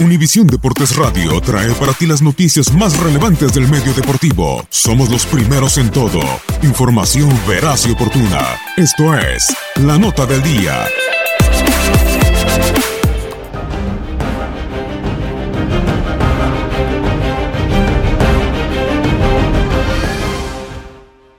Univisión 0.00 0.46
Deportes 0.46 0.94
Radio 0.94 1.40
trae 1.40 1.72
para 1.72 1.92
ti 1.92 2.06
las 2.06 2.22
noticias 2.22 2.72
más 2.72 2.96
relevantes 3.00 3.52
del 3.52 3.66
medio 3.66 3.92
deportivo. 3.94 4.64
Somos 4.70 5.10
los 5.10 5.26
primeros 5.26 5.76
en 5.76 5.90
todo. 5.90 6.20
Información 6.62 7.28
veraz 7.48 7.84
y 7.84 7.90
oportuna. 7.90 8.60
Esto 8.76 9.12
es 9.18 9.52
La 9.74 9.98
Nota 9.98 10.24
del 10.24 10.40
Día. 10.44 10.86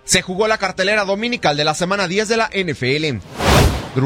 Se 0.03 0.21
jugó 0.21 0.49
la 0.49 0.57
cartelera 0.57 1.05
dominical 1.05 1.55
de 1.55 1.63
la 1.63 1.75
semana 1.75 2.09
10 2.09 2.27
de 2.27 2.35
la 2.37 2.49
NFL. 2.49 3.48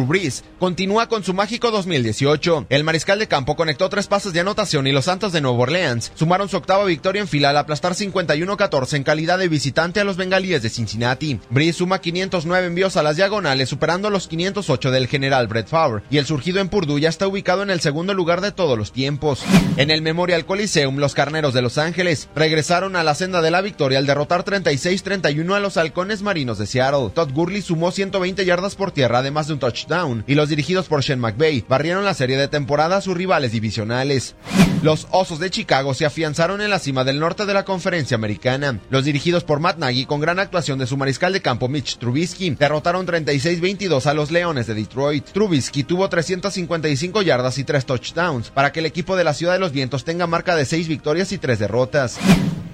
Brees 0.01 0.43
continúa 0.59 1.07
con 1.07 1.23
su 1.23 1.33
mágico 1.33 1.69
2018. 1.69 2.65
El 2.69 2.83
mariscal 2.83 3.19
de 3.19 3.27
campo 3.27 3.55
conectó 3.55 3.89
tres 3.89 4.07
pases 4.07 4.33
de 4.33 4.39
anotación 4.39 4.87
y 4.87 4.91
los 4.91 5.05
Santos 5.05 5.31
de 5.31 5.41
Nueva 5.41 5.59
Orleans 5.59 6.11
sumaron 6.15 6.49
su 6.49 6.57
octava 6.57 6.83
victoria 6.85 7.21
en 7.21 7.27
fila 7.27 7.51
al 7.51 7.57
aplastar 7.57 7.93
51-14 7.93 8.95
en 8.95 9.03
calidad 9.03 9.37
de 9.37 9.47
visitante 9.47 9.99
a 9.99 10.03
los 10.03 10.17
bengalíes 10.17 10.63
de 10.63 10.71
Cincinnati. 10.71 11.39
Brees 11.51 11.75
suma 11.75 12.01
509 12.01 12.65
envíos 12.65 12.97
a 12.97 13.03
las 13.03 13.17
diagonales, 13.17 13.69
superando 13.69 14.09
los 14.09 14.27
508 14.27 14.89
del 14.89 15.07
general 15.07 15.47
Brett 15.47 15.67
Favre, 15.67 16.01
y 16.09 16.17
el 16.17 16.25
surgido 16.25 16.59
en 16.59 16.69
Purdue 16.69 16.99
ya 16.99 17.09
está 17.09 17.27
ubicado 17.27 17.61
en 17.61 17.69
el 17.69 17.79
segundo 17.79 18.15
lugar 18.15 18.41
de 18.41 18.51
todos 18.51 18.77
los 18.77 18.91
tiempos. 18.91 19.43
En 19.77 19.91
el 19.91 20.01
Memorial 20.01 20.45
Coliseum, 20.45 20.97
los 20.97 21.13
carneros 21.13 21.53
de 21.53 21.61
Los 21.61 21.77
Ángeles 21.77 22.29
regresaron 22.35 22.95
a 22.95 23.03
la 23.03 23.13
senda 23.13 23.41
de 23.41 23.51
la 23.51 23.61
victoria 23.61 23.99
al 23.99 24.07
derrotar 24.07 24.43
36-31 24.43 25.53
a 25.53 25.59
los 25.59 25.77
halcones 25.77 26.23
marinos 26.23 26.57
de 26.57 26.65
Seattle. 26.65 27.11
Todd 27.13 27.31
Gurley 27.31 27.61
sumó 27.61 27.91
120 27.91 28.43
yardas 28.43 28.75
por 28.75 28.91
tierra, 28.91 29.19
además 29.19 29.47
de 29.47 29.53
un 29.53 29.59
touchdown 29.59 29.82
y 30.27 30.35
los 30.35 30.49
dirigidos 30.49 30.87
por 30.87 31.03
Sean 31.03 31.19
McVay 31.19 31.65
barrieron 31.67 32.05
la 32.05 32.13
serie 32.13 32.37
de 32.37 32.47
temporada 32.47 32.97
a 32.97 33.01
sus 33.01 33.15
rivales 33.15 33.51
divisionales. 33.51 34.35
Los 34.81 35.07
Osos 35.11 35.39
de 35.39 35.49
Chicago 35.49 35.93
se 35.93 36.05
afianzaron 36.05 36.61
en 36.61 36.69
la 36.69 36.79
cima 36.79 37.03
del 37.03 37.19
norte 37.19 37.45
de 37.45 37.53
la 37.53 37.65
conferencia 37.65 38.15
americana. 38.15 38.79
Los 38.89 39.05
dirigidos 39.05 39.43
por 39.43 39.59
Matt 39.59 39.77
Nagy 39.77 40.05
con 40.05 40.19
gran 40.19 40.39
actuación 40.39 40.79
de 40.79 40.87
su 40.87 40.97
mariscal 40.97 41.33
de 41.33 41.41
campo 41.41 41.69
Mitch 41.69 41.97
Trubisky 41.97 42.51
derrotaron 42.51 43.07
36-22 43.07 44.05
a 44.05 44.13
los 44.13 44.31
Leones 44.31 44.67
de 44.67 44.73
Detroit. 44.73 45.25
Trubisky 45.31 45.83
tuvo 45.83 46.09
355 46.09 47.21
yardas 47.21 47.57
y 47.57 47.63
3 47.63 47.85
touchdowns 47.85 48.49
para 48.49 48.71
que 48.71 48.79
el 48.79 48.85
equipo 48.85 49.15
de 49.15 49.23
la 49.23 49.33
Ciudad 49.33 49.53
de 49.53 49.59
los 49.59 49.71
Vientos 49.71 50.03
tenga 50.03 50.27
marca 50.27 50.55
de 50.55 50.65
6 50.65 50.87
victorias 50.87 51.31
y 51.31 51.37
3 51.37 51.59
derrotas. 51.59 52.19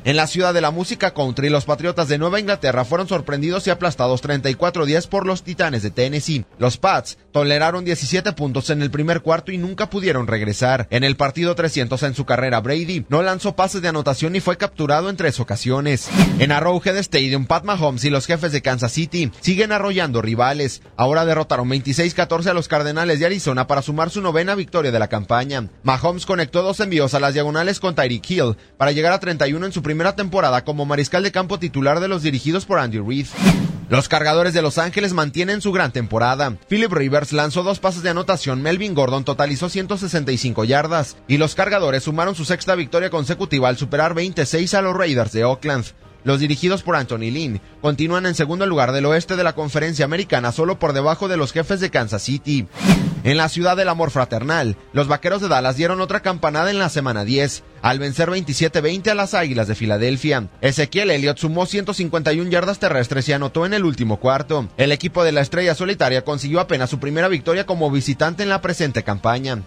En 0.05 0.15
la 0.15 0.27
ciudad 0.27 0.53
de 0.53 0.61
la 0.61 0.71
música 0.71 1.13
country, 1.13 1.49
los 1.49 1.65
Patriotas 1.65 2.07
de 2.07 2.17
Nueva 2.17 2.39
Inglaterra 2.39 2.85
fueron 2.85 3.09
sorprendidos 3.09 3.67
y 3.67 3.69
aplastados 3.69 4.21
34 4.21 4.85
días 4.85 5.07
por 5.07 5.27
los 5.27 5.43
Titanes 5.43 5.83
de 5.83 5.91
Tennessee. 5.91 6.45
Los 6.57 6.77
Pats 6.77 7.17
toleraron 7.33 7.83
17 7.83 8.31
puntos 8.31 8.69
en 8.69 8.81
el 8.81 8.91
primer 8.91 9.21
cuarto 9.21 9.51
y 9.51 9.57
nunca 9.57 9.89
pudieron 9.89 10.25
regresar. 10.25 10.87
En 10.89 11.03
el 11.03 11.17
partido 11.17 11.53
300 11.53 12.01
en 12.03 12.15
su 12.15 12.25
carrera, 12.25 12.61
Brady 12.61 13.05
no 13.09 13.21
lanzó 13.23 13.57
pases 13.57 13.81
de 13.81 13.89
anotación 13.89 14.37
y 14.37 14.39
fue 14.39 14.55
capturado 14.55 15.09
en 15.09 15.17
tres 15.17 15.41
ocasiones. 15.41 16.07
En 16.39 16.53
Arrowhead 16.53 16.95
Stadium, 16.97 17.45
Pat 17.45 17.65
Mahomes 17.65 18.05
y 18.05 18.09
los 18.09 18.25
jefes 18.25 18.53
de 18.53 18.61
Kansas 18.61 18.93
City 18.93 19.29
siguen 19.41 19.73
arrollando 19.73 20.21
rivales. 20.21 20.81
Ahora 20.95 21.25
derrotaron 21.25 21.69
26-14 21.69 22.47
a 22.47 22.53
los 22.53 22.69
Cardenales 22.69 23.19
de 23.19 23.25
Arizona 23.25 23.67
para 23.67 23.81
sumar 23.81 24.09
su 24.11 24.21
novena 24.21 24.55
victoria 24.55 24.93
de 24.93 24.99
la 24.99 25.09
campaña. 25.09 25.67
Mahomes 25.83 26.25
conectó 26.25 26.61
dos 26.61 26.79
envíos 26.79 27.13
a 27.13 27.19
las 27.19 27.33
diagonales 27.33 27.81
con 27.81 27.95
Tyreek 27.95 28.31
Hill 28.31 28.55
para 28.77 28.93
llegar 28.93 29.11
a 29.11 29.19
31 29.19 29.65
en 29.65 29.73
su 29.73 29.83
primera 29.89 30.15
temporada 30.15 30.63
como 30.63 30.85
mariscal 30.85 31.23
de 31.23 31.31
campo 31.31 31.57
titular 31.57 31.99
de 31.99 32.07
los 32.07 32.21
dirigidos 32.21 32.67
por 32.67 32.77
Andy 32.77 32.99
Reid. 32.99 33.25
Los 33.89 34.07
cargadores 34.07 34.53
de 34.53 34.61
Los 34.61 34.77
Ángeles 34.77 35.13
mantienen 35.13 35.61
su 35.61 35.71
gran 35.71 35.91
temporada. 35.91 36.55
Philip 36.67 36.93
Rivers 36.93 37.33
lanzó 37.33 37.63
dos 37.63 37.79
pases 37.79 38.03
de 38.03 38.11
anotación, 38.11 38.61
Melvin 38.61 38.93
Gordon 38.93 39.23
totalizó 39.23 39.67
165 39.67 40.63
yardas 40.63 41.17
y 41.27 41.37
los 41.37 41.55
cargadores 41.55 42.03
sumaron 42.03 42.35
su 42.35 42.45
sexta 42.45 42.75
victoria 42.75 43.09
consecutiva 43.09 43.67
al 43.67 43.77
superar 43.77 44.13
26 44.13 44.75
a 44.75 44.83
los 44.83 44.95
Raiders 44.95 45.31
de 45.31 45.43
Oakland. 45.43 45.85
Los 46.23 46.39
dirigidos 46.39 46.83
por 46.83 46.95
Anthony 46.95 47.31
Lynn 47.31 47.61
continúan 47.81 48.27
en 48.27 48.35
segundo 48.35 48.67
lugar 48.67 48.91
del 48.91 49.07
oeste 49.07 49.37
de 49.37 49.43
la 49.43 49.53
conferencia 49.53 50.05
americana 50.05 50.51
solo 50.51 50.77
por 50.77 50.93
debajo 50.93 51.27
de 51.27 51.37
los 51.37 51.51
jefes 51.51 51.79
de 51.79 51.89
Kansas 51.89 52.21
City. 52.21 52.67
En 53.23 53.35
la 53.35 53.49
ciudad 53.49 53.75
del 53.75 53.89
amor 53.89 54.11
fraternal, 54.11 54.77
los 54.93 55.09
vaqueros 55.09 55.41
de 55.41 55.49
Dallas 55.49 55.75
dieron 55.75 55.99
otra 55.99 56.21
campanada 56.21 56.71
en 56.71 56.79
la 56.79 56.87
semana 56.87 57.25
10, 57.25 57.63
al 57.81 57.99
vencer 57.99 58.29
27-20 58.29 59.09
a 59.09 59.15
las 59.15 59.33
Águilas 59.33 59.67
de 59.67 59.75
Filadelfia. 59.75 60.47
Ezequiel 60.61 61.11
Elliott 61.11 61.37
sumó 61.37 61.65
151 61.65 62.49
yardas 62.49 62.79
terrestres 62.79 63.27
y 63.27 63.33
anotó 63.33 63.65
en 63.65 63.73
el 63.73 63.83
último 63.83 64.21
cuarto. 64.21 64.69
El 64.77 64.93
equipo 64.93 65.25
de 65.25 65.33
la 65.33 65.41
estrella 65.41 65.75
solitaria 65.75 66.23
consiguió 66.23 66.61
apenas 66.61 66.89
su 66.89 66.99
primera 66.99 67.27
victoria 67.27 67.65
como 67.65 67.91
visitante 67.91 68.43
en 68.43 68.49
la 68.49 68.61
presente 68.61 69.03
campaña. 69.03 69.63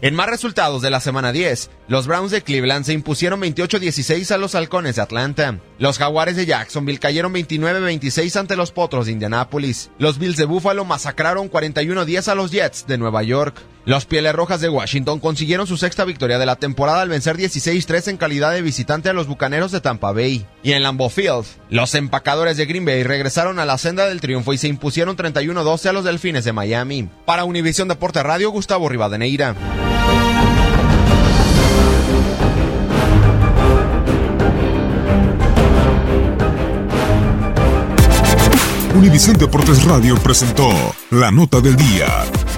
En 0.00 0.14
más 0.14 0.28
resultados 0.28 0.82
de 0.82 0.90
la 0.90 1.00
semana 1.00 1.32
10, 1.32 1.70
los 1.86 2.06
Browns 2.06 2.30
de 2.30 2.42
Cleveland 2.42 2.86
se 2.86 2.94
impusieron 2.94 3.42
28-16 3.42 4.30
a 4.30 4.38
los 4.38 4.54
Halcones 4.54 4.96
de 4.96 5.02
Atlanta. 5.02 5.58
Los 5.78 5.98
Jaguares 5.98 6.34
de 6.34 6.46
Jacksonville 6.46 6.98
cayeron 6.98 7.34
29-26 7.34 8.36
ante 8.36 8.56
los 8.56 8.72
Potros 8.72 9.04
de 9.06 9.12
Indianápolis. 9.12 9.90
Los 9.98 10.18
Bills 10.18 10.38
de 10.38 10.46
Buffalo 10.46 10.86
masacraron 10.86 11.50
41-10 11.50 12.28
a 12.28 12.34
los 12.34 12.50
Jets 12.50 12.86
de 12.86 12.96
Nueva 12.96 13.22
York. 13.22 13.60
Los 13.84 14.06
Pieles 14.06 14.32
Rojas 14.32 14.62
de 14.62 14.70
Washington 14.70 15.20
consiguieron 15.20 15.66
su 15.66 15.76
sexta 15.76 16.06
victoria 16.06 16.38
de 16.38 16.46
la 16.46 16.56
temporada 16.56 17.02
al 17.02 17.10
vencer 17.10 17.36
16-3 17.36 18.08
en 18.08 18.16
calidad 18.16 18.52
de 18.52 18.62
visitante 18.62 19.10
a 19.10 19.12
los 19.12 19.26
Bucaneros 19.26 19.70
de 19.70 19.82
Tampa 19.82 20.12
Bay. 20.12 20.46
Y 20.62 20.72
en 20.72 20.82
Lambeau 20.82 21.10
Field, 21.10 21.44
los 21.68 21.94
empacadores 21.94 22.56
de 22.56 22.64
Green 22.64 22.86
Bay 22.86 23.02
regresaron 23.02 23.58
a 23.58 23.66
la 23.66 23.76
senda 23.76 24.06
del 24.06 24.22
triunfo 24.22 24.54
y 24.54 24.58
se 24.58 24.68
impusieron 24.68 25.18
31-12 25.18 25.90
a 25.90 25.92
los 25.92 26.04
Delfines 26.04 26.44
de 26.44 26.54
Miami. 26.54 27.10
Para 27.26 27.44
Univisión 27.44 27.88
Deporte 27.88 28.22
Radio, 28.22 28.50
Gustavo 28.50 28.88
Rivadeneira. 28.88 29.54
Univisión 39.04 39.36
Deportes 39.36 39.84
Radio 39.84 40.16
presentó 40.16 40.70
la 41.10 41.30
nota 41.30 41.60
del 41.60 41.76
día. 41.76 42.06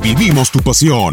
Vivimos 0.00 0.52
tu 0.52 0.60
pasión. 0.60 1.12